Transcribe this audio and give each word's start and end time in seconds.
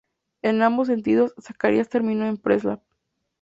En 0.41 0.63
ambos 0.63 0.87
sentidos, 0.87 1.35
Zacarías 1.39 1.87
terminó 1.87 2.25
en 2.25 2.37
Preslav. 2.37 2.79